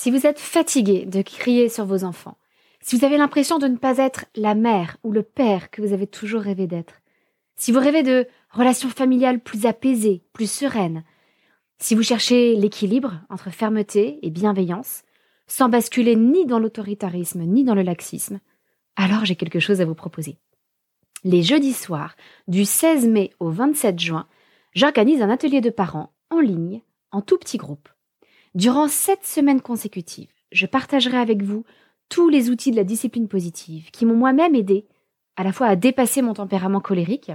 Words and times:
Si 0.00 0.12
vous 0.12 0.28
êtes 0.28 0.38
fatigué 0.38 1.06
de 1.06 1.22
crier 1.22 1.68
sur 1.68 1.84
vos 1.84 2.04
enfants, 2.04 2.38
si 2.80 2.96
vous 2.96 3.04
avez 3.04 3.18
l'impression 3.18 3.58
de 3.58 3.66
ne 3.66 3.76
pas 3.76 3.98
être 3.98 4.26
la 4.36 4.54
mère 4.54 4.96
ou 5.02 5.10
le 5.10 5.24
père 5.24 5.72
que 5.72 5.82
vous 5.82 5.92
avez 5.92 6.06
toujours 6.06 6.42
rêvé 6.42 6.68
d'être, 6.68 7.00
si 7.56 7.72
vous 7.72 7.80
rêvez 7.80 8.04
de 8.04 8.28
relations 8.50 8.90
familiales 8.90 9.40
plus 9.40 9.66
apaisées, 9.66 10.22
plus 10.32 10.48
sereines, 10.48 11.02
si 11.80 11.96
vous 11.96 12.04
cherchez 12.04 12.54
l'équilibre 12.54 13.14
entre 13.28 13.50
fermeté 13.50 14.20
et 14.22 14.30
bienveillance, 14.30 15.02
sans 15.48 15.68
basculer 15.68 16.14
ni 16.14 16.46
dans 16.46 16.60
l'autoritarisme 16.60 17.42
ni 17.42 17.64
dans 17.64 17.74
le 17.74 17.82
laxisme, 17.82 18.38
alors 18.94 19.24
j'ai 19.24 19.34
quelque 19.34 19.58
chose 19.58 19.80
à 19.80 19.84
vous 19.84 19.96
proposer. 19.96 20.38
Les 21.24 21.42
jeudis 21.42 21.74
soirs, 21.74 22.14
du 22.46 22.64
16 22.64 23.08
mai 23.08 23.32
au 23.40 23.50
27 23.50 23.98
juin, 23.98 24.28
j'organise 24.76 25.22
un 25.22 25.28
atelier 25.28 25.60
de 25.60 25.70
parents 25.70 26.12
en 26.30 26.38
ligne, 26.38 26.82
en 27.10 27.20
tout 27.20 27.36
petit 27.36 27.56
groupe. 27.56 27.88
Durant 28.54 28.88
sept 28.88 29.24
semaines 29.24 29.60
consécutives, 29.60 30.32
je 30.52 30.66
partagerai 30.66 31.18
avec 31.18 31.42
vous 31.42 31.64
tous 32.08 32.28
les 32.28 32.50
outils 32.50 32.70
de 32.70 32.76
la 32.76 32.84
discipline 32.84 33.28
positive 33.28 33.90
qui 33.90 34.06
m'ont 34.06 34.16
moi-même 34.16 34.54
aidé 34.54 34.86
à 35.36 35.44
la 35.44 35.52
fois 35.52 35.66
à 35.66 35.76
dépasser 35.76 36.22
mon 36.22 36.34
tempérament 36.34 36.80
colérique 36.80 37.30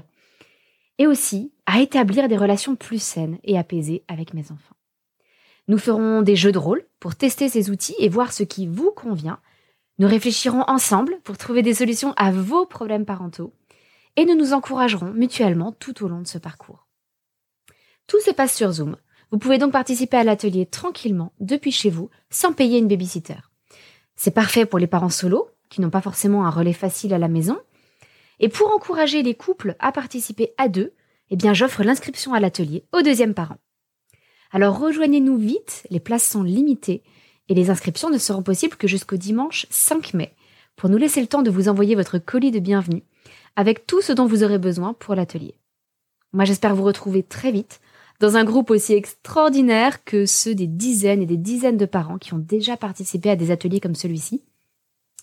et 0.97 1.07
aussi 1.07 1.53
à 1.65 1.81
établir 1.81 2.27
des 2.27 2.37
relations 2.37 2.75
plus 2.75 3.01
saines 3.01 3.39
et 3.43 3.57
apaisées 3.57 4.03
avec 4.07 4.33
mes 4.33 4.51
enfants. 4.51 4.75
Nous 5.67 5.77
ferons 5.77 6.21
des 6.21 6.35
jeux 6.35 6.51
de 6.51 6.57
rôle 6.57 6.85
pour 6.99 7.15
tester 7.15 7.47
ces 7.47 7.69
outils 7.69 7.95
et 7.99 8.09
voir 8.09 8.33
ce 8.33 8.43
qui 8.43 8.67
vous 8.67 8.91
convient. 8.91 9.39
Nous 9.99 10.07
réfléchirons 10.07 10.63
ensemble 10.67 11.19
pour 11.23 11.37
trouver 11.37 11.61
des 11.61 11.73
solutions 11.73 12.13
à 12.17 12.31
vos 12.31 12.65
problèmes 12.65 13.05
parentaux 13.05 13.53
et 14.15 14.25
nous 14.25 14.35
nous 14.35 14.53
encouragerons 14.53 15.11
mutuellement 15.13 15.71
tout 15.71 16.03
au 16.03 16.07
long 16.07 16.21
de 16.21 16.27
ce 16.27 16.37
parcours. 16.37 16.87
Tout 18.07 18.19
se 18.19 18.31
passe 18.31 18.55
sur 18.55 18.71
Zoom. 18.71 18.97
Vous 19.33 19.39
pouvez 19.39 19.57
donc 19.57 19.71
participer 19.71 20.17
à 20.17 20.23
l'atelier 20.23 20.67
tranquillement 20.67 21.33
depuis 21.39 21.71
chez 21.71 21.89
vous 21.89 22.11
sans 22.29 22.53
payer 22.53 22.77
une 22.77 22.87
babysitter. 22.87 23.39
C'est 24.15 24.29
parfait 24.29 24.67
pour 24.67 24.77
les 24.77 24.85
parents 24.85 25.09
solos 25.09 25.49
qui 25.69 25.81
n'ont 25.81 25.89
pas 25.89 26.03
forcément 26.03 26.45
un 26.45 26.51
relais 26.51 26.71
facile 26.71 27.15
à 27.15 27.17
la 27.17 27.27
maison. 27.27 27.57
Et 28.39 28.47
pour 28.47 28.69
encourager 28.69 29.23
les 29.23 29.33
couples 29.33 29.75
à 29.79 29.91
participer 29.91 30.53
à 30.59 30.67
deux, 30.67 30.93
eh 31.31 31.35
bien 31.35 31.55
j'offre 31.55 31.81
l'inscription 31.81 32.35
à 32.35 32.39
l'atelier 32.39 32.85
au 32.93 33.01
deuxième 33.01 33.33
parent. 33.33 33.57
Alors 34.51 34.77
rejoignez-nous 34.77 35.37
vite, 35.37 35.87
les 35.89 35.99
places 35.99 36.29
sont 36.29 36.43
limitées 36.43 37.01
et 37.49 37.55
les 37.55 37.71
inscriptions 37.71 38.11
ne 38.11 38.19
seront 38.19 38.43
possibles 38.43 38.75
que 38.75 38.87
jusqu'au 38.87 39.17
dimanche 39.17 39.65
5 39.71 40.13
mai 40.13 40.35
pour 40.75 40.89
nous 40.89 40.97
laisser 40.97 41.21
le 41.21 41.27
temps 41.27 41.41
de 41.41 41.49
vous 41.49 41.69
envoyer 41.69 41.95
votre 41.95 42.19
colis 42.19 42.51
de 42.51 42.59
bienvenue 42.59 43.01
avec 43.55 43.87
tout 43.87 44.03
ce 44.03 44.13
dont 44.13 44.27
vous 44.27 44.43
aurez 44.43 44.59
besoin 44.59 44.93
pour 44.93 45.15
l'atelier. 45.15 45.55
Moi 46.33 46.45
j'espère 46.45 46.75
vous 46.75 46.83
retrouver 46.83 47.23
très 47.23 47.51
vite 47.51 47.79
dans 48.23 48.37
un 48.37 48.45
groupe 48.45 48.69
aussi 48.69 48.93
extraordinaire 48.93 50.05
que 50.05 50.25
ceux 50.25 50.55
des 50.55 50.65
dizaines 50.65 51.21
et 51.21 51.25
des 51.25 51.35
dizaines 51.35 51.75
de 51.75 51.85
parents 51.85 52.17
qui 52.17 52.33
ont 52.33 52.39
déjà 52.39 52.77
participé 52.77 53.29
à 53.29 53.35
des 53.35 53.51
ateliers 53.51 53.81
comme 53.81 53.95
celui-ci 53.95 54.41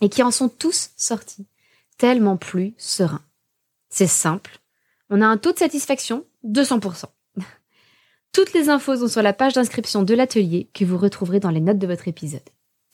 et 0.02 0.10
qui 0.10 0.22
en 0.22 0.30
sont 0.30 0.50
tous 0.50 0.90
sortis 0.98 1.46
tellement 1.96 2.36
plus 2.36 2.74
sereins. 2.76 3.24
C'est 3.88 4.06
simple, 4.06 4.58
on 5.08 5.22
a 5.22 5.26
un 5.26 5.38
taux 5.38 5.52
de 5.52 5.58
satisfaction 5.58 6.26
de 6.42 6.62
100%. 6.62 7.06
Toutes 8.34 8.52
les 8.52 8.68
infos 8.68 8.96
sont 8.96 9.08
sur 9.08 9.22
la 9.22 9.32
page 9.32 9.54
d'inscription 9.54 10.02
de 10.02 10.12
l'atelier 10.12 10.68
que 10.74 10.84
vous 10.84 10.98
retrouverez 10.98 11.40
dans 11.40 11.48
les 11.48 11.62
notes 11.62 11.78
de 11.78 11.86
votre 11.86 12.06
épisode. 12.06 12.50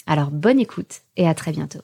Alors 0.06 0.30
bonne 0.30 0.60
écoute 0.60 1.00
et 1.16 1.26
à 1.26 1.34
très 1.34 1.50
bientôt. 1.50 1.80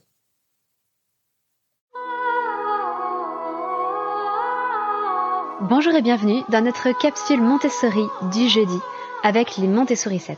Bonjour 5.68 5.94
et 5.94 6.02
bienvenue 6.02 6.42
dans 6.48 6.60
notre 6.60 6.91
capsule 6.91 7.41
Montessori 7.41 8.02
du 8.32 8.48
jeudi 8.48 8.80
avec 9.22 9.56
les 9.58 9.68
Montessori 9.68 10.18
7. 10.18 10.36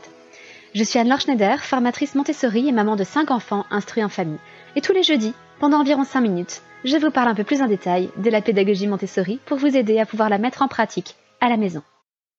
Je 0.75 0.83
suis 0.83 0.99
Anne-Laure 0.99 1.19
Schneider, 1.19 1.63
formatrice 1.63 2.13
Montessori 2.13 2.67
et 2.67 2.71
maman 2.71 2.95
de 2.95 3.03
5 3.03 3.31
enfants 3.31 3.65
instruits 3.71 4.03
en 4.03 4.09
famille. 4.09 4.37
Et 4.75 4.81
tous 4.81 4.93
les 4.93 5.01
jeudis, 5.01 5.33
pendant 5.59 5.79
environ 5.79 6.03
5 6.03 6.21
minutes, 6.21 6.61
je 6.83 6.95
vous 6.97 7.09
parle 7.09 7.29
un 7.29 7.33
peu 7.33 7.43
plus 7.43 7.63
en 7.63 7.65
détail 7.65 8.11
de 8.17 8.29
la 8.29 8.43
pédagogie 8.43 8.85
Montessori 8.85 9.39
pour 9.47 9.57
vous 9.57 9.75
aider 9.75 9.97
à 9.97 10.05
pouvoir 10.05 10.29
la 10.29 10.37
mettre 10.37 10.61
en 10.61 10.67
pratique 10.67 11.15
à 11.41 11.49
la 11.49 11.57
maison. 11.57 11.81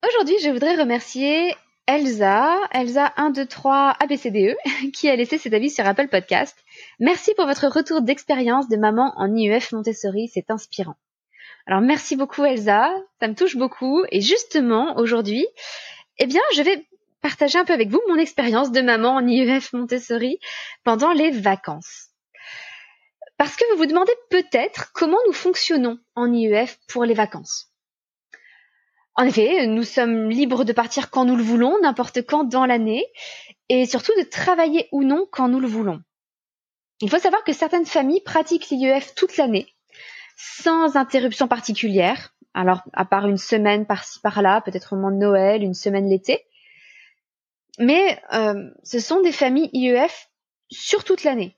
Aujourd'hui, 0.09 0.37
je 0.45 0.51
voudrais 0.51 0.77
remercier 0.77 1.57
Elsa, 1.89 2.57
Elsa 2.71 3.13
123 3.17 3.97
ABCDE, 3.99 4.55
qui 4.95 5.09
a 5.09 5.17
laissé 5.17 5.39
cet 5.39 5.55
avis 5.55 5.71
sur 5.71 5.85
Apple 5.85 6.07
Podcast. 6.07 6.57
Merci 7.01 7.33
pour 7.37 7.47
votre 7.47 7.67
retour 7.67 8.03
d'expérience 8.03 8.69
de 8.69 8.77
maman 8.77 9.13
en 9.17 9.35
IEF 9.35 9.73
Montessori, 9.73 10.31
c'est 10.33 10.53
inspirant. 10.53 10.95
Alors 11.67 11.81
merci 11.81 12.15
beaucoup 12.15 12.45
Elsa, 12.45 12.95
ça 13.19 13.27
me 13.27 13.35
touche 13.35 13.57
beaucoup 13.57 14.05
et 14.13 14.21
justement 14.21 14.97
aujourd'hui, 14.99 15.45
eh 16.19 16.27
bien 16.27 16.43
je 16.55 16.63
vais 16.63 16.87
partager 17.21 17.59
un 17.59 17.65
peu 17.65 17.73
avec 17.73 17.89
vous 17.89 18.01
mon 18.07 18.19
expérience 18.19 18.71
de 18.71 18.81
maman 18.81 19.17
en 19.17 19.27
IEF 19.27 19.73
Montessori 19.73 20.39
pendant 20.85 21.13
les 21.13 21.33
vacances. 21.33 22.11
Parce 23.37 23.57
que 23.57 23.65
vous 23.73 23.79
vous 23.79 23.87
demandez 23.87 24.13
peut-être 24.31 24.93
comment 24.93 25.19
nous 25.27 25.33
fonctionnons 25.33 25.99
en 26.15 26.33
IEF 26.33 26.79
pour 26.87 27.05
les 27.05 27.15
vacances. 27.15 27.73
En 29.17 29.25
effet, 29.25 29.67
nous 29.67 29.83
sommes 29.83 30.31
libres 30.31 30.65
de 30.65 30.73
partir 30.73 31.11
quand 31.11 31.25
nous 31.25 31.37
le 31.37 31.43
voulons, 31.43 31.79
n'importe 31.83 32.25
quand 32.25 32.45
dans 32.45 32.65
l'année, 32.65 33.05
et 33.69 33.87
surtout 33.87 34.13
de 34.19 34.25
travailler 34.25 34.89
ou 34.93 35.03
non 35.03 35.27
quand 35.33 35.49
nous 35.49 35.59
le 35.59 35.67
voulons. 35.67 36.01
Il 37.01 37.11
faut 37.11 37.19
savoir 37.19 37.43
que 37.43 37.53
certaines 37.53 37.87
familles 37.87 38.23
pratiquent 38.23 38.69
l'IEF 38.71 39.15
toute 39.15 39.37
l'année, 39.37 39.76
sans 40.37 40.97
interruption 40.97 41.49
particulière. 41.49 42.35
Alors, 42.55 42.83
à 42.93 43.05
part 43.05 43.27
une 43.27 43.39
semaine 43.39 43.87
par-ci 43.87 44.21
par-là, 44.21 44.61
peut-être 44.61 44.93
au 44.93 44.97
moment 44.97 45.11
de 45.11 45.17
Noël, 45.17 45.63
une 45.63 45.75
semaine 45.75 46.09
l'été. 46.09 46.45
Mais 47.79 48.21
euh, 48.33 48.71
ce 48.85 48.99
sont 48.99 49.21
des 49.21 49.33
familles 49.33 49.71
IEF 49.73 50.31
sur 50.71 51.05
toute 51.05 51.25
l'année. 51.25 51.57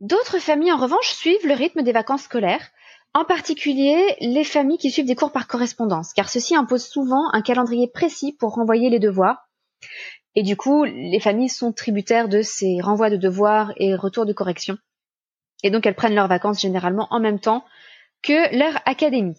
D'autres 0.00 0.38
familles, 0.38 0.72
en 0.72 0.78
revanche, 0.78 1.10
suivent 1.10 1.46
le 1.46 1.54
rythme 1.54 1.82
des 1.82 1.92
vacances 1.92 2.22
scolaires, 2.22 2.70
en 3.14 3.24
particulier 3.24 4.16
les 4.20 4.44
familles 4.44 4.78
qui 4.78 4.90
suivent 4.90 5.06
des 5.06 5.14
cours 5.14 5.32
par 5.32 5.48
correspondance, 5.48 6.12
car 6.12 6.28
ceci 6.28 6.54
impose 6.54 6.86
souvent 6.86 7.32
un 7.32 7.42
calendrier 7.42 7.88
précis 7.88 8.32
pour 8.38 8.54
renvoyer 8.54 8.90
les 8.90 9.00
devoirs. 9.00 9.48
Et 10.34 10.42
du 10.42 10.56
coup, 10.56 10.84
les 10.84 11.20
familles 11.20 11.48
sont 11.48 11.72
tributaires 11.72 12.28
de 12.28 12.42
ces 12.42 12.80
renvois 12.80 13.10
de 13.10 13.16
devoirs 13.16 13.72
et 13.76 13.94
retours 13.94 14.26
de 14.26 14.32
correction. 14.32 14.78
Et 15.64 15.70
donc 15.70 15.86
elles 15.86 15.94
prennent 15.94 16.14
leurs 16.14 16.28
vacances 16.28 16.60
généralement 16.60 17.08
en 17.10 17.18
même 17.18 17.40
temps 17.40 17.64
que 18.22 18.56
leur 18.56 18.80
académie. 18.86 19.38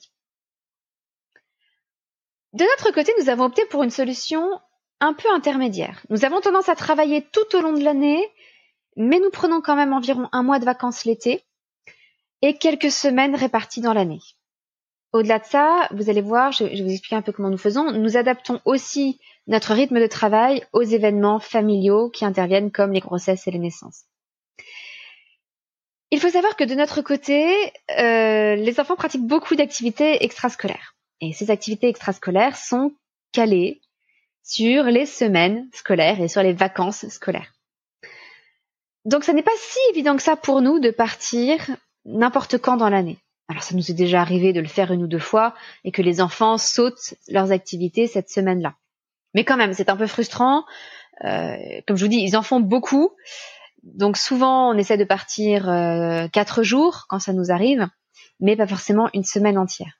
De 2.53 2.63
notre 2.63 2.91
côté, 2.91 3.13
nous 3.19 3.29
avons 3.29 3.45
opté 3.45 3.65
pour 3.65 3.83
une 3.83 3.91
solution 3.91 4.59
un 4.99 5.13
peu 5.13 5.29
intermédiaire. 5.31 6.03
Nous 6.09 6.25
avons 6.25 6.41
tendance 6.41 6.69
à 6.69 6.75
travailler 6.75 7.25
tout 7.31 7.55
au 7.55 7.61
long 7.61 7.73
de 7.73 7.83
l'année, 7.83 8.23
mais 8.95 9.19
nous 9.19 9.29
prenons 9.29 9.61
quand 9.61 9.75
même 9.75 9.93
environ 9.93 10.27
un 10.31 10.43
mois 10.43 10.59
de 10.59 10.65
vacances 10.65 11.05
l'été 11.05 11.43
et 12.41 12.57
quelques 12.57 12.91
semaines 12.91 13.35
réparties 13.35 13.81
dans 13.81 13.93
l'année. 13.93 14.21
Au-delà 15.11 15.39
de 15.39 15.45
ça, 15.45 15.87
vous 15.91 16.09
allez 16.09 16.21
voir, 16.21 16.51
je, 16.51 16.63
vais 16.63 16.81
vous 16.81 16.91
expliquer 16.91 17.15
un 17.15 17.21
peu 17.21 17.31
comment 17.31 17.49
nous 17.49 17.57
faisons. 17.57 17.91
Nous 17.91 18.15
adaptons 18.15 18.61
aussi 18.65 19.19
notre 19.47 19.73
rythme 19.73 19.99
de 19.99 20.07
travail 20.07 20.63
aux 20.71 20.83
événements 20.83 21.39
familiaux 21.39 22.09
qui 22.09 22.25
interviennent 22.25 22.71
comme 22.71 22.91
les 22.91 22.99
grossesses 22.99 23.47
et 23.47 23.51
les 23.51 23.59
naissances. 23.59 24.05
Il 26.11 26.19
faut 26.19 26.29
savoir 26.29 26.55
que 26.55 26.63
de 26.63 26.73
notre 26.73 27.01
côté, 27.01 27.71
euh, 27.99 28.55
les 28.55 28.79
enfants 28.79 28.95
pratiquent 28.95 29.27
beaucoup 29.27 29.55
d'activités 29.55 30.23
extrascolaires. 30.23 30.95
Et 31.21 31.33
ces 31.33 31.51
activités 31.51 31.87
extrascolaires 31.87 32.57
sont 32.57 32.93
calées 33.31 33.81
sur 34.43 34.85
les 34.85 35.05
semaines 35.05 35.69
scolaires 35.73 36.19
et 36.19 36.27
sur 36.27 36.41
les 36.41 36.53
vacances 36.53 37.07
scolaires. 37.09 37.53
Donc 39.05 39.23
ça 39.23 39.33
n'est 39.33 39.43
pas 39.43 39.51
si 39.57 39.77
évident 39.91 40.15
que 40.15 40.23
ça 40.23 40.35
pour 40.35 40.61
nous 40.61 40.79
de 40.79 40.89
partir 40.89 41.59
n'importe 42.05 42.57
quand 42.57 42.77
dans 42.77 42.89
l'année. 42.89 43.17
Alors 43.47 43.63
ça 43.63 43.75
nous 43.75 43.91
est 43.91 43.95
déjà 43.95 44.21
arrivé 44.21 44.53
de 44.53 44.61
le 44.61 44.67
faire 44.67 44.91
une 44.91 45.03
ou 45.03 45.07
deux 45.07 45.19
fois 45.19 45.53
et 45.83 45.91
que 45.91 46.01
les 46.01 46.21
enfants 46.21 46.57
sautent 46.57 47.13
leurs 47.27 47.51
activités 47.51 48.07
cette 48.07 48.29
semaine-là. 48.29 48.75
Mais 49.35 49.43
quand 49.43 49.57
même, 49.57 49.73
c'est 49.73 49.89
un 49.89 49.97
peu 49.97 50.07
frustrant. 50.07 50.65
Euh, 51.23 51.55
comme 51.87 51.97
je 51.97 52.05
vous 52.05 52.09
dis, 52.09 52.21
ils 52.21 52.37
en 52.37 52.41
font 52.41 52.59
beaucoup 52.59 53.11
donc 53.83 54.17
souvent, 54.17 54.69
on 54.69 54.77
essaie 54.77 54.97
de 54.97 55.03
partir 55.03 55.69
euh, 55.69 56.27
quatre 56.27 56.63
jours 56.63 57.05
quand 57.07 57.19
ça 57.19 57.33
nous 57.33 57.51
arrive, 57.51 57.87
mais 58.39 58.55
pas 58.55 58.67
forcément 58.67 59.09
une 59.13 59.23
semaine 59.23 59.57
entière. 59.57 59.99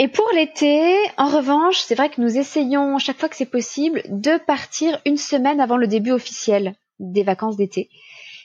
Et 0.00 0.08
pour 0.08 0.28
l'été, 0.32 0.94
en 1.16 1.28
revanche, 1.28 1.78
c'est 1.80 1.96
vrai 1.96 2.08
que 2.08 2.20
nous 2.20 2.38
essayons 2.38 2.98
chaque 2.98 3.18
fois 3.18 3.28
que 3.28 3.36
c'est 3.36 3.46
possible 3.46 4.02
de 4.08 4.38
partir 4.38 5.00
une 5.04 5.16
semaine 5.16 5.60
avant 5.60 5.76
le 5.76 5.88
début 5.88 6.12
officiel 6.12 6.76
des 7.00 7.24
vacances 7.24 7.56
d'été, 7.56 7.90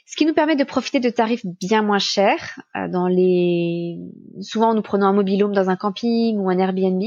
ce 0.08 0.16
qui 0.16 0.26
nous 0.26 0.34
permet 0.34 0.56
de 0.56 0.64
profiter 0.64 1.00
de 1.00 1.10
tarifs 1.10 1.46
bien 1.46 1.84
moins 1.84 2.00
chers. 2.00 2.60
Euh, 2.76 2.88
souvent 4.42 4.74
nous 4.74 4.82
prenons 4.82 5.06
un 5.06 5.14
mobilhome 5.14 5.54
dans 5.54 5.70
un 5.70 5.76
camping 5.76 6.38
ou 6.40 6.50
un 6.50 6.58
Airbnb, 6.58 7.04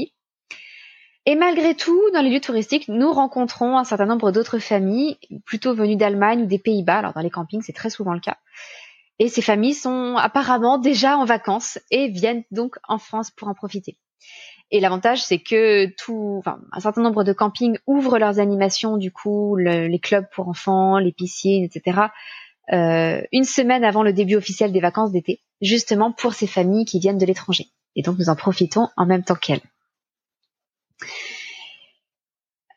et 1.29 1.35
malgré 1.35 1.75
tout, 1.75 2.01
dans 2.13 2.21
les 2.21 2.29
lieux 2.29 2.39
touristiques, 2.39 2.87
nous 2.87 3.11
rencontrons 3.11 3.77
un 3.77 3.83
certain 3.83 4.05
nombre 4.05 4.31
d'autres 4.31 4.59
familles, 4.59 5.17
plutôt 5.45 5.75
venues 5.75 5.97
d'Allemagne 5.97 6.43
ou 6.43 6.45
des 6.45 6.57
Pays-Bas. 6.57 6.99
Alors 6.99 7.11
dans 7.11 7.19
les 7.19 7.29
campings, 7.29 7.61
c'est 7.61 7.73
très 7.73 7.89
souvent 7.89 8.13
le 8.13 8.21
cas. 8.21 8.37
Et 9.19 9.27
ces 9.27 9.41
familles 9.41 9.73
sont 9.73 10.15
apparemment 10.15 10.77
déjà 10.77 11.17
en 11.17 11.25
vacances 11.25 11.79
et 11.91 12.07
viennent 12.07 12.45
donc 12.51 12.77
en 12.87 12.97
France 12.97 13.29
pour 13.29 13.49
en 13.49 13.53
profiter. 13.53 13.97
Et 14.71 14.79
l'avantage, 14.79 15.21
c'est 15.21 15.39
que 15.39 15.93
tout, 15.97 16.37
enfin, 16.39 16.61
un 16.71 16.79
certain 16.79 17.01
nombre 17.01 17.25
de 17.25 17.33
campings 17.33 17.77
ouvrent 17.87 18.19
leurs 18.19 18.39
animations, 18.39 18.95
du 18.95 19.11
coup, 19.11 19.57
les 19.57 19.99
clubs 19.99 20.27
pour 20.33 20.47
enfants, 20.47 20.97
les 20.97 21.11
piscines, 21.11 21.65
etc. 21.65 22.03
Euh, 22.71 23.21
une 23.33 23.43
semaine 23.43 23.83
avant 23.83 24.03
le 24.03 24.13
début 24.13 24.37
officiel 24.37 24.71
des 24.71 24.79
vacances 24.79 25.11
d'été, 25.11 25.41
justement 25.59 26.13
pour 26.13 26.33
ces 26.33 26.47
familles 26.47 26.85
qui 26.85 26.99
viennent 26.99 27.17
de 27.17 27.25
l'étranger. 27.25 27.67
Et 27.97 28.01
donc 28.01 28.17
nous 28.17 28.29
en 28.29 28.35
profitons 28.37 28.87
en 28.95 29.05
même 29.05 29.25
temps 29.25 29.35
qu'elles. 29.35 29.59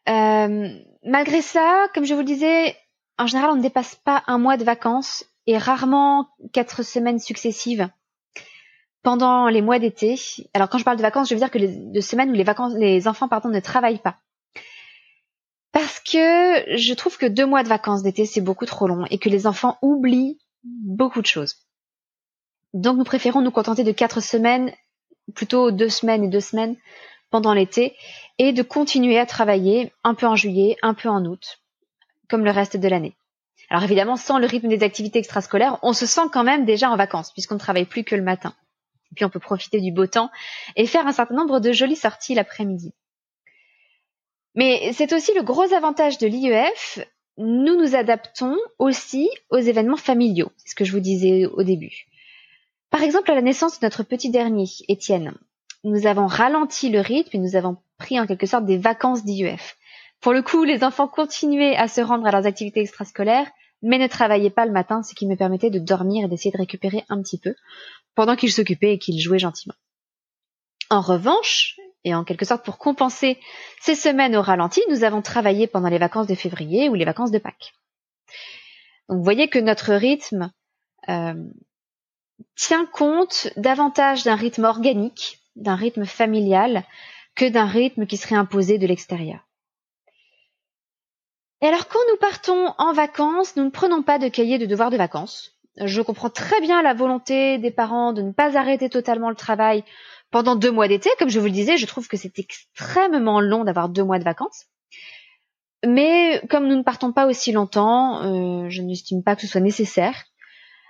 Euh, 0.09 0.69
malgré 1.05 1.43
ça, 1.43 1.89
comme 1.95 2.05
je 2.05 2.15
vous 2.15 2.21
le 2.21 2.27
disais, 2.27 2.77
en 3.19 3.27
général, 3.27 3.51
on 3.51 3.57
ne 3.57 3.63
dépasse 3.63 3.95
pas 3.97 4.23
un 4.27 4.39
mois 4.39 4.57
de 4.57 4.65
vacances 4.65 5.25
et 5.47 5.59
rarement 5.59 6.29
quatre 6.53 6.83
semaines 6.83 7.19
successives 7.19 7.89
pendant 9.03 9.49
les 9.49 9.63
mois 9.63 9.79
d'été. 9.79 10.19
Alors 10.55 10.69
quand 10.69 10.79
je 10.79 10.85
parle 10.85 10.97
de 10.97 11.03
vacances, 11.03 11.29
je 11.29 11.35
veux 11.35 11.41
dire 11.41 11.51
que 11.51 11.59
les 11.59 11.69
de 11.69 12.01
semaines 12.01 12.31
où 12.31 12.77
les 12.79 13.09
enfants 13.09 13.29
pardon 13.29 13.49
ne 13.49 13.61
travaillent 13.61 14.03
pas. 14.03 14.19
Parce 15.73 16.01
que 16.01 16.77
je 16.77 16.95
trouve 16.95 17.17
que 17.17 17.27
deux 17.27 17.47
mois 17.47 17.63
de 17.63 17.69
vacances 17.69 18.03
d'été 18.03 18.27
c'est 18.27 18.41
beaucoup 18.41 18.67
trop 18.67 18.87
long 18.87 19.07
et 19.11 19.19
que 19.19 19.29
les 19.29 19.47
enfants 19.47 19.79
oublient 19.83 20.39
beaucoup 20.65 21.23
de 21.23 21.27
choses. 21.27 21.57
Donc 22.75 22.99
nous 22.99 23.05
préférons 23.05 23.41
nous 23.41 23.51
contenter 23.51 23.85
de 23.85 23.93
quatre 23.93 24.21
semaines, 24.21 24.73
plutôt 25.35 25.71
deux 25.71 25.89
semaines 25.89 26.25
et 26.25 26.29
deux 26.29 26.41
semaines 26.41 26.77
pendant 27.31 27.55
l'été, 27.55 27.97
et 28.39 28.53
de 28.53 28.63
continuer 28.63 29.19
à 29.19 29.27
travailler 29.27 29.93
un 30.05 30.15
peu 30.15 30.27
en 30.27 30.37
juillet, 30.37 30.77
un 30.83 30.95
peu 30.95 31.09
en 31.09 31.25
août, 31.25 31.61
comme 32.29 32.45
le 32.45 32.51
reste 32.51 32.77
de 32.77 32.89
l'année. 32.89 33.15
Alors 33.71 33.85
évidemment, 33.85 34.17
sans 34.17 34.39
le 34.39 34.47
rythme 34.47 34.69
des 34.69 34.83
activités 34.83 35.21
extrascolaires, 35.21 35.79
on 35.83 35.93
se 35.93 36.07
sent 36.07 36.29
quand 36.33 36.45
même 36.45 36.65
déjà 36.65 36.91
en 36.91 36.97
vacances, 36.97 37.33
puisqu'on 37.33 37.55
ne 37.55 37.61
travaille 37.61 37.85
plus 37.85 38.05
que 38.05 38.17
le 38.17 38.23
matin. 38.23 38.55
Et 39.13 39.15
puis 39.15 39.25
on 39.25 39.31
peut 39.31 39.41
profiter 39.41 39.81
du 39.81 39.93
beau 39.93 40.07
temps 40.07 40.31
et 40.77 40.87
faire 40.87 41.07
un 41.07 41.13
certain 41.13 41.35
nombre 41.35 41.61
de 41.61 41.73
jolies 41.73 41.97
sorties 41.97 42.35
l'après-midi. 42.35 42.93
Mais 44.55 44.93
c'est 44.93 45.13
aussi 45.13 45.33
le 45.35 45.43
gros 45.43 45.73
avantage 45.73 46.19
de 46.19 46.27
l'IEF, 46.27 46.99
nous 47.37 47.77
nous 47.77 47.95
adaptons 47.95 48.57
aussi 48.79 49.31
aux 49.51 49.59
événements 49.59 49.97
familiaux, 49.97 50.51
c'est 50.57 50.71
ce 50.71 50.75
que 50.75 50.85
je 50.85 50.93
vous 50.93 51.01
disais 51.01 51.47
au 51.47 51.63
début. 51.63 52.07
Par 52.91 53.03
exemple, 53.03 53.31
à 53.31 53.37
la 53.37 53.43
naissance 53.43 53.79
de 53.79 53.87
notre 53.87 54.03
petit 54.03 54.31
dernier, 54.31 54.67
Étienne, 54.89 55.35
nous 55.85 56.07
avons 56.07 56.27
ralenti 56.27 56.91
le 56.91 57.01
rythme 57.01 57.37
et 57.37 57.41
nous 57.41 57.57
avons 57.57 57.79
pris 57.99 58.21
en 58.21 58.27
quelque 58.27 58.47
sorte 58.47 58.65
des 58.65 58.79
vacances 58.79 59.25
d'IEF. 59.25 59.77
Pour 60.21 60.33
le 60.33 60.43
coup, 60.43 60.65
les 60.65 60.85
enfants 60.85 61.09
continuaient 61.09 61.77
à 61.77 61.89
se 61.89 62.01
rendre 62.01 62.27
à 62.27 62.31
leurs 62.31 62.47
activités 62.47 62.81
extrascolaires, 62.81 63.51
mais 63.83 63.99
ne 63.99 64.07
travaillaient 64.07 64.51
pas 64.51 64.67
le 64.67 64.73
matin, 64.73 65.03
ce 65.03 65.15
qui 65.15 65.27
me 65.27 65.37
permettait 65.37 65.71
de 65.71 65.79
dormir 65.79 66.25
et 66.25 66.29
d'essayer 66.29 66.51
de 66.51 66.59
récupérer 66.59 67.05
un 67.09 67.23
petit 67.23 67.39
peu, 67.39 67.55
pendant 68.15 68.37
qu'ils 68.37 68.53
s'occupaient 68.53 68.95
et 68.95 68.99
qu'ils 68.99 69.21
jouaient 69.21 69.39
gentiment. 69.39 69.75
En 70.91 71.01
revanche, 71.01 71.77
et 72.05 72.15
en 72.15 72.25
quelque 72.25 72.45
sorte 72.45 72.65
pour 72.65 72.79
compenser 72.79 73.39
ces 73.81 73.95
semaines 73.95 74.37
au 74.37 74.43
ralenti, 74.43 74.83
nous 74.91 75.05
avons 75.05 75.23
travaillé 75.23 75.67
pendant 75.67 75.89
les 75.89 75.99
vacances 75.99 76.27
de 76.27 76.35
février 76.35 76.89
ou 76.89 76.95
les 76.95 77.05
vacances 77.05 77.31
de 77.31 77.39
Pâques. 77.39 77.73
Donc 79.09 79.19
vous 79.19 79.25
voyez 79.25 79.49
que 79.49 79.59
notre 79.59 79.95
rythme 79.95 80.53
euh, 81.09 81.35
tient 82.57 82.87
compte 82.87 83.49
davantage 83.57 84.25
d'un 84.25 84.37
rythme 84.37 84.65
organique, 84.65 85.40
d'un 85.61 85.77
rythme 85.77 86.05
familial, 86.05 86.85
que 87.35 87.49
d'un 87.49 87.67
rythme 87.67 88.07
qui 88.07 88.17
serait 88.17 88.37
imposé 88.37 88.79
de 88.79 88.87
l'extérieur. 88.87 89.41
Et 91.63 91.67
alors 91.67 91.89
quand 91.89 92.01
nous 92.11 92.17
partons 92.17 92.75
en 92.79 92.93
vacances, 92.93 93.57
nous 93.57 93.65
ne 93.65 93.71
prenons 93.71 94.03
pas 94.03 94.19
de 94.19 94.29
cahier 94.29 94.59
de 94.59 94.67
devoirs 94.67 94.91
de 94.91 94.97
vacances. 94.97 95.59
Je 95.77 96.03
comprends 96.03 96.31
très 96.31 96.61
bien 96.61 96.83
la 96.83 96.95
volonté 96.95 97.59
des 97.59 97.71
parents 97.71 98.13
de 98.13 98.23
ne 98.23 98.33
pas 98.33 98.59
arrêter 98.59 98.89
totalement 98.89 99.31
le 99.31 99.37
travail 99.37 99.85
pendant 100.31 100.57
deux 100.57 100.71
mois 100.71 100.89
d'été. 100.89 101.11
Comme 101.19 101.29
je 101.29 101.39
vous 101.39 101.47
le 101.47 101.53
disais, 101.53 101.77
je 101.77 101.87
trouve 101.87 102.09
que 102.09 102.17
c'est 102.17 102.39
extrêmement 102.39 103.41
long 103.41 103.65
d'avoir 103.65 103.89
deux 103.89 104.05
mois 104.05 104.19
de 104.19 104.25
vacances. 104.25 104.67
Mais 105.87 106.43
comme 106.51 106.67
nous 106.67 106.77
ne 106.77 106.83
partons 106.83 107.13
pas 107.13 107.27
aussi 107.27 107.53
longtemps, 107.53 108.23
euh, 108.25 108.69
je 108.69 108.83
n'estime 108.83 109.23
pas 109.23 109.35
que 109.37 109.43
ce 109.43 109.49
soit 109.49 109.61
nécessaire. 109.61 110.25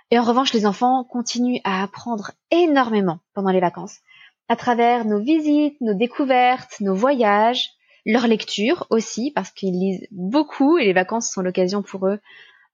Et 0.09 0.19
en 0.19 0.23
revanche, 0.23 0.51
les 0.53 0.65
enfants 0.65 1.05
continuent 1.05 1.61
à 1.63 1.83
apprendre 1.83 2.31
énormément 2.51 3.19
pendant 3.33 3.51
les 3.51 3.61
vacances, 3.61 3.99
à 4.49 4.55
travers 4.55 5.05
nos 5.05 5.19
visites, 5.19 5.79
nos 5.81 5.93
découvertes, 5.93 6.79
nos 6.81 6.95
voyages, 6.95 7.69
leur 8.05 8.27
lecture 8.27 8.87
aussi, 8.89 9.31
parce 9.31 9.51
qu'ils 9.51 9.79
lisent 9.79 10.07
beaucoup 10.11 10.77
et 10.77 10.85
les 10.85 10.93
vacances 10.93 11.29
sont 11.29 11.41
l'occasion 11.41 11.81
pour 11.81 12.07
eux, 12.07 12.19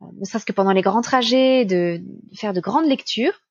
euh, 0.02 0.06
ne 0.20 0.26
serait-ce 0.26 0.46
que 0.46 0.54
pendant 0.54 0.72
les 0.72 0.82
grands 0.82 1.02
trajets, 1.02 1.66
de, 1.66 2.02
faire 2.36 2.54
de 2.54 2.62
grandes 2.62 2.88
lectures. 2.88 3.42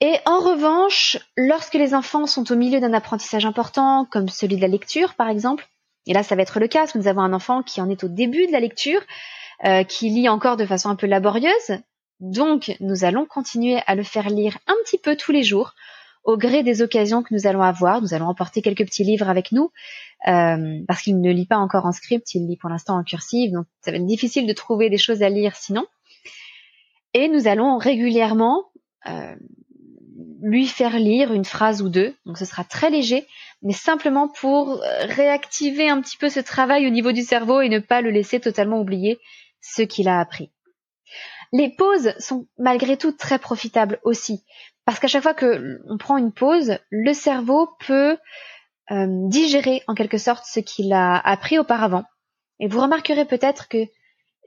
Et 0.00 0.16
en 0.26 0.40
revanche, 0.40 1.18
lorsque 1.36 1.74
les 1.74 1.94
enfants 1.94 2.26
sont 2.26 2.50
au 2.50 2.56
milieu 2.56 2.80
d'un 2.80 2.92
apprentissage 2.92 3.46
important, 3.46 4.04
comme 4.10 4.28
celui 4.28 4.56
de 4.56 4.60
la 4.60 4.68
lecture 4.68 5.14
par 5.14 5.28
exemple, 5.28 5.68
et 6.06 6.12
là 6.12 6.24
ça 6.24 6.34
va 6.34 6.42
être 6.42 6.58
le 6.58 6.66
cas, 6.66 6.80
parce 6.80 6.96
nous 6.96 7.06
avons 7.06 7.20
un 7.20 7.32
enfant 7.32 7.62
qui 7.62 7.80
en 7.80 7.88
est 7.88 8.02
au 8.02 8.08
début 8.08 8.46
de 8.48 8.52
la 8.52 8.58
lecture, 8.58 9.00
euh, 9.64 9.84
qui 9.84 10.10
lit 10.10 10.28
encore 10.28 10.56
de 10.56 10.66
façon 10.66 10.88
un 10.88 10.96
peu 10.96 11.06
laborieuse, 11.06 11.78
donc 12.22 12.76
nous 12.78 13.04
allons 13.04 13.26
continuer 13.26 13.80
à 13.88 13.96
le 13.96 14.04
faire 14.04 14.30
lire 14.30 14.56
un 14.68 14.74
petit 14.84 14.96
peu 14.96 15.16
tous 15.16 15.32
les 15.32 15.42
jours 15.42 15.74
au 16.22 16.36
gré 16.36 16.62
des 16.62 16.80
occasions 16.80 17.24
que 17.24 17.34
nous 17.34 17.48
allons 17.48 17.62
avoir. 17.62 18.00
Nous 18.00 18.14
allons 18.14 18.26
emporter 18.26 18.62
quelques 18.62 18.84
petits 18.84 19.02
livres 19.02 19.28
avec 19.28 19.50
nous 19.50 19.72
euh, 20.28 20.78
parce 20.86 21.02
qu'il 21.02 21.20
ne 21.20 21.32
lit 21.32 21.46
pas 21.46 21.56
encore 21.56 21.84
en 21.84 21.90
script, 21.90 22.32
il 22.34 22.46
lit 22.46 22.56
pour 22.56 22.70
l'instant 22.70 22.96
en 22.96 23.02
cursive, 23.02 23.50
donc 23.50 23.66
ça 23.80 23.90
va 23.90 23.96
être 23.96 24.06
difficile 24.06 24.46
de 24.46 24.52
trouver 24.52 24.88
des 24.88 24.98
choses 24.98 25.20
à 25.24 25.28
lire 25.28 25.56
sinon. 25.56 25.84
Et 27.12 27.28
nous 27.28 27.48
allons 27.48 27.76
régulièrement 27.76 28.66
euh, 29.08 29.34
lui 30.40 30.68
faire 30.68 31.00
lire 31.00 31.32
une 31.32 31.44
phrase 31.44 31.82
ou 31.82 31.88
deux, 31.88 32.14
donc 32.24 32.38
ce 32.38 32.44
sera 32.44 32.62
très 32.62 32.90
léger, 32.90 33.26
mais 33.62 33.72
simplement 33.72 34.28
pour 34.28 34.80
réactiver 35.08 35.88
un 35.88 36.00
petit 36.00 36.16
peu 36.16 36.28
ce 36.28 36.38
travail 36.38 36.86
au 36.86 36.90
niveau 36.90 37.10
du 37.10 37.22
cerveau 37.22 37.60
et 37.60 37.68
ne 37.68 37.80
pas 37.80 38.00
le 38.00 38.10
laisser 38.10 38.38
totalement 38.38 38.80
oublier 38.80 39.18
ce 39.60 39.82
qu'il 39.82 40.08
a 40.08 40.20
appris. 40.20 40.52
Les 41.52 41.68
pauses 41.68 42.14
sont 42.18 42.46
malgré 42.58 42.96
tout 42.96 43.12
très 43.12 43.38
profitables 43.38 44.00
aussi. 44.04 44.42
Parce 44.84 44.98
qu'à 44.98 45.08
chaque 45.08 45.22
fois 45.22 45.34
que 45.34 45.80
on 45.88 45.98
prend 45.98 46.16
une 46.16 46.32
pause, 46.32 46.78
le 46.90 47.12
cerveau 47.12 47.68
peut 47.86 48.16
euh, 48.90 49.06
digérer 49.28 49.82
en 49.86 49.94
quelque 49.94 50.18
sorte 50.18 50.44
ce 50.44 50.60
qu'il 50.60 50.92
a 50.92 51.16
appris 51.18 51.58
auparavant. 51.58 52.04
Et 52.58 52.68
vous 52.68 52.80
remarquerez 52.80 53.24
peut-être 53.24 53.68
que 53.68 53.86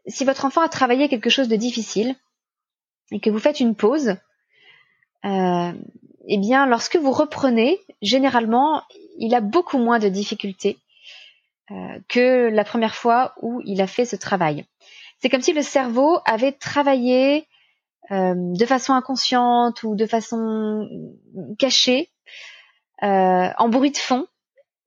si 0.07 0.25
votre 0.25 0.45
enfant 0.45 0.61
a 0.61 0.69
travaillé 0.69 1.07
quelque 1.07 1.29
chose 1.29 1.47
de 1.47 1.55
difficile 1.55 2.15
et 3.11 3.19
que 3.19 3.29
vous 3.29 3.39
faites 3.39 3.59
une 3.59 3.75
pause, 3.75 4.15
euh, 5.25 5.71
eh 6.27 6.37
bien, 6.37 6.65
lorsque 6.65 6.97
vous 6.97 7.11
reprenez, 7.11 7.79
généralement, 8.01 8.83
il 9.17 9.33
a 9.35 9.41
beaucoup 9.41 9.77
moins 9.77 9.99
de 9.99 10.09
difficultés 10.09 10.77
euh, 11.71 11.99
que 12.09 12.49
la 12.49 12.63
première 12.63 12.95
fois 12.95 13.33
où 13.41 13.61
il 13.65 13.81
a 13.81 13.87
fait 13.87 14.05
ce 14.05 14.15
travail. 14.15 14.65
C'est 15.19 15.29
comme 15.29 15.41
si 15.41 15.53
le 15.53 15.61
cerveau 15.61 16.19
avait 16.25 16.51
travaillé 16.51 17.47
euh, 18.11 18.33
de 18.35 18.65
façon 18.65 18.93
inconsciente 18.93 19.83
ou 19.83 19.95
de 19.95 20.05
façon 20.05 20.87
cachée, 21.57 22.11
euh, 23.03 23.49
en 23.57 23.69
bruit 23.69 23.91
de 23.91 23.97
fond, 23.97 24.27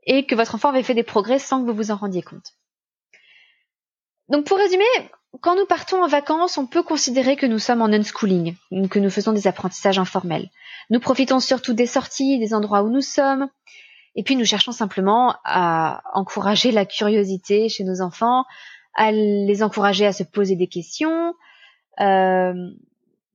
et 0.04 0.24
que 0.24 0.34
votre 0.34 0.54
enfant 0.54 0.68
avait 0.68 0.82
fait 0.82 0.94
des 0.94 1.02
progrès 1.02 1.38
sans 1.38 1.60
que 1.60 1.70
vous 1.70 1.76
vous 1.76 1.90
en 1.90 1.96
rendiez 1.96 2.22
compte. 2.22 2.54
Donc 4.28 4.46
pour 4.46 4.58
résumer, 4.58 4.84
quand 5.40 5.56
nous 5.56 5.66
partons 5.66 6.02
en 6.02 6.08
vacances, 6.08 6.58
on 6.58 6.66
peut 6.66 6.82
considérer 6.82 7.36
que 7.36 7.46
nous 7.46 7.58
sommes 7.58 7.82
en 7.82 7.86
unschooling, 7.86 8.56
que 8.90 8.98
nous 8.98 9.10
faisons 9.10 9.32
des 9.32 9.46
apprentissages 9.46 9.98
informels. 9.98 10.50
Nous 10.90 11.00
profitons 11.00 11.40
surtout 11.40 11.74
des 11.74 11.86
sorties, 11.86 12.38
des 12.38 12.54
endroits 12.54 12.82
où 12.82 12.90
nous 12.90 13.02
sommes, 13.02 13.48
et 14.14 14.22
puis 14.22 14.36
nous 14.36 14.44
cherchons 14.44 14.72
simplement 14.72 15.36
à 15.44 16.02
encourager 16.14 16.72
la 16.72 16.86
curiosité 16.86 17.68
chez 17.68 17.84
nos 17.84 18.00
enfants, 18.00 18.44
à 18.94 19.12
les 19.12 19.62
encourager 19.62 20.06
à 20.06 20.12
se 20.12 20.22
poser 20.22 20.56
des 20.56 20.66
questions, 20.66 21.34
euh, 22.00 22.70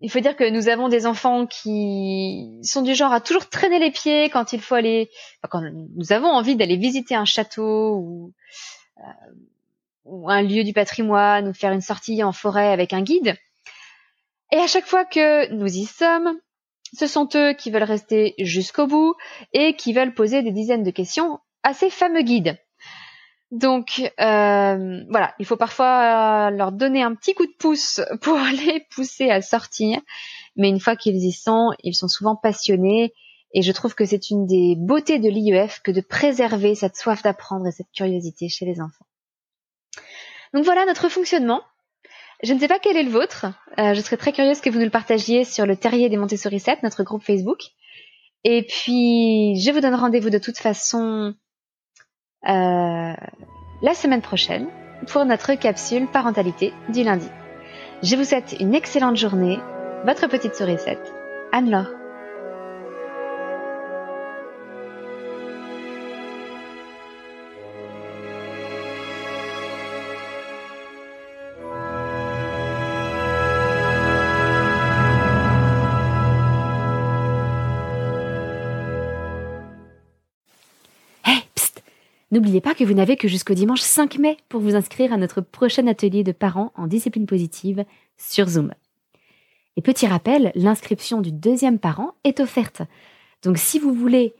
il 0.04 0.12
faut 0.12 0.20
dire 0.20 0.36
que 0.36 0.50
nous 0.50 0.68
avons 0.68 0.90
des 0.90 1.06
enfants 1.06 1.48
qui 1.48 2.60
sont 2.62 2.82
du 2.82 2.94
genre 2.94 3.14
à 3.14 3.22
toujours 3.22 3.50
traîner 3.50 3.80
les 3.80 3.90
pieds 3.90 4.30
quand 4.30 4.52
il 4.52 4.60
faut 4.60 4.76
aller, 4.76 5.10
quand 5.50 5.62
nous 5.62 6.12
avons 6.12 6.28
envie 6.28 6.58
d'aller 6.58 6.76
visiter 6.76 7.16
un 7.16 7.24
château 7.24 7.96
ou, 7.96 8.34
euh, 8.98 9.32
ou 10.04 10.30
un 10.30 10.42
lieu 10.42 10.66
du 10.66 10.74
patrimoine 10.74 11.48
ou 11.48 11.54
faire 11.54 11.72
une 11.72 11.82
sortie 11.82 12.22
en 12.22 12.34
forêt 12.34 12.74
avec 12.74 12.92
un 12.92 13.02
guide. 13.02 13.38
Et 14.52 14.58
à 14.58 14.68
chaque 14.68 14.86
fois 14.86 15.06
que 15.06 15.50
nous 15.54 15.74
y 15.74 15.86
sommes, 15.86 16.38
ce 16.98 17.08
sont 17.08 17.30
eux 17.36 17.54
qui 17.54 17.72
veulent 17.72 17.84
rester 17.84 18.36
jusqu'au 18.40 18.88
bout 18.88 19.16
et 19.54 19.76
qui 19.76 19.94
veulent 19.94 20.14
poser 20.14 20.44
des 20.44 20.52
dizaines 20.52 20.84
de 20.84 20.92
questions 20.92 21.40
à 21.64 21.74
ces 21.74 21.90
fameux 21.90 22.24
guides. 22.24 22.58
Donc 23.54 24.00
euh, 24.20 25.04
voilà, 25.10 25.36
il 25.38 25.46
faut 25.46 25.58
parfois 25.58 26.50
leur 26.50 26.72
donner 26.72 27.04
un 27.04 27.14
petit 27.14 27.36
coup 27.36 27.46
de 27.46 27.54
pouce 27.60 28.02
pour 28.22 28.40
les 28.40 28.84
pousser 28.96 29.30
à 29.30 29.44
sortir, 29.44 30.02
mais 30.56 30.70
une 30.70 30.80
fois 30.80 30.96
qu'ils 30.96 31.24
y 31.24 31.32
sont, 31.32 31.70
ils 31.84 31.94
sont 31.94 32.08
souvent 32.08 32.36
passionnés 32.36 33.14
et 33.54 33.62
je 33.62 33.72
trouve 33.72 33.94
que 33.94 34.06
c'est 34.06 34.32
une 34.32 34.48
des 34.48 34.76
beautés 34.76 35.20
de 35.20 35.30
l'IEF 35.30 35.82
que 35.84 35.92
de 35.92 36.02
préserver 36.02 36.74
cette 36.74 36.96
soif 36.96 37.22
d'apprendre 37.22 37.68
et 37.68 37.72
cette 37.72 37.92
curiosité 37.96 38.50
chez 38.50 38.66
les 38.66 38.82
enfants. 38.82 39.06
Donc 40.56 40.66
voilà 40.66 40.88
notre 40.88 41.08
fonctionnement. 41.08 41.62
Je 42.42 42.54
ne 42.54 42.60
sais 42.60 42.68
pas 42.68 42.80
quel 42.80 42.98
est 42.98 43.04
le 43.04 43.12
vôtre. 43.12 43.46
Euh, 43.78 43.94
je 43.94 44.02
serais 44.02 44.18
très 44.18 44.34
curieuse 44.34 44.62
que 44.62 44.72
vous 44.72 44.80
nous 44.80 44.86
le 44.86 44.90
partagiez 44.90 45.44
sur 45.44 45.68
le 45.68 45.78
Terrier 45.78 46.10
des 46.10 46.18
Montessori 46.18 46.60
7, 46.60 46.82
notre 46.82 47.04
groupe 47.04 47.24
Facebook. 47.24 47.60
Et 48.44 48.64
puis, 48.64 49.62
je 49.62 49.72
vous 49.72 49.80
donne 49.80 49.94
rendez-vous 49.94 50.32
de 50.32 50.40
toute 50.40 50.58
façon 50.58 51.04
euh, 51.04 51.34
la 52.46 53.94
semaine 53.94 54.22
prochaine 54.22 54.68
pour 55.08 55.26
notre 55.26 55.54
capsule 55.56 56.08
parentalité 56.08 56.74
du 56.90 57.04
lundi. 57.04 57.30
Je 58.02 58.16
vous 58.16 58.24
souhaite 58.24 58.56
une 58.60 58.76
excellente 58.76 59.18
journée. 59.18 59.60
Votre 60.06 60.28
petite 60.28 60.56
sourisette, 60.56 61.14
Anne-Laure. 61.52 62.03
N'oubliez 82.34 82.62
pas 82.62 82.74
que 82.74 82.84
vous 82.84 82.96
n'avez 82.96 83.16
que 83.16 83.28
jusqu'au 83.28 83.54
dimanche 83.54 83.82
5 83.82 84.18
mai 84.18 84.38
pour 84.50 84.60
vous 84.60 84.74
inscrire 84.74 85.14
à 85.14 85.18
notre 85.18 85.40
prochain 85.40 85.86
atelier 85.86 86.24
de 86.24 86.32
parents 86.32 86.74
en 86.76 86.88
discipline 86.88 87.28
positive 87.28 87.86
sur 88.18 88.50
Zoom. 88.50 88.74
Et 89.78 89.84
petit 89.84 90.08
rappel, 90.08 90.52
l'inscription 90.56 91.22
du 91.22 91.32
deuxième 91.32 91.78
parent 91.78 92.16
est 92.24 92.40
offerte. 92.40 92.82
Donc 93.44 93.60
si 93.60 93.78
vous 93.78 93.94
voulez 93.94 94.34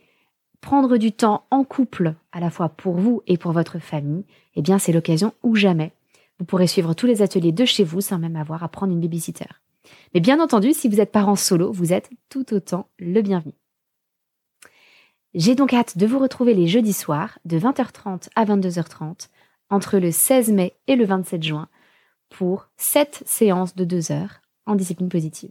prendre 0.60 0.96
du 0.96 1.12
temps 1.12 1.44
en 1.52 1.62
couple, 1.62 2.16
à 2.32 2.40
la 2.40 2.50
fois 2.50 2.68
pour 2.68 2.96
vous 2.96 3.22
et 3.28 3.38
pour 3.38 3.52
votre 3.52 3.78
famille, 3.78 4.24
eh 4.56 4.62
bien 4.62 4.80
c'est 4.80 4.92
l'occasion 4.92 5.32
ou 5.44 5.54
jamais. 5.54 5.92
Vous 6.40 6.44
pourrez 6.44 6.66
suivre 6.66 6.94
tous 6.94 7.06
les 7.06 7.22
ateliers 7.22 7.52
de 7.52 7.64
chez 7.64 7.84
vous 7.84 8.00
sans 8.00 8.18
même 8.18 8.34
avoir 8.34 8.64
à 8.64 8.68
prendre 8.68 8.92
une 8.92 9.00
babysitter. 9.00 9.46
Mais 10.14 10.20
bien 10.20 10.40
entendu, 10.40 10.72
si 10.72 10.88
vous 10.88 11.00
êtes 11.00 11.12
parent 11.12 11.36
solo, 11.36 11.70
vous 11.70 11.92
êtes 11.92 12.10
tout 12.28 12.54
autant 12.54 12.88
le 12.98 13.22
bienvenu. 13.22 13.52
J'ai 15.34 15.56
donc 15.56 15.74
hâte 15.74 15.98
de 15.98 16.06
vous 16.06 16.20
retrouver 16.20 16.54
les 16.54 16.68
jeudis 16.68 16.92
soirs 16.92 17.38
de 17.44 17.58
20h30 17.58 18.28
à 18.36 18.44
22h30 18.44 19.28
entre 19.68 19.98
le 19.98 20.12
16 20.12 20.52
mai 20.52 20.74
et 20.86 20.94
le 20.94 21.04
27 21.04 21.42
juin 21.42 21.68
pour 22.30 22.68
7 22.76 23.24
séances 23.26 23.74
de 23.74 23.84
2 23.84 24.12
heures 24.12 24.42
en 24.66 24.76
discipline 24.76 25.08
positive. 25.08 25.50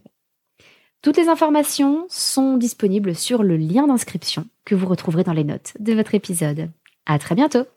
Toutes 1.02 1.18
les 1.18 1.28
informations 1.28 2.06
sont 2.08 2.56
disponibles 2.56 3.14
sur 3.14 3.42
le 3.42 3.58
lien 3.58 3.86
d'inscription 3.86 4.46
que 4.64 4.74
vous 4.74 4.86
retrouverez 4.86 5.22
dans 5.22 5.34
les 5.34 5.44
notes 5.44 5.74
de 5.78 5.92
votre 5.92 6.14
épisode. 6.14 6.70
À 7.04 7.18
très 7.18 7.34
bientôt! 7.34 7.73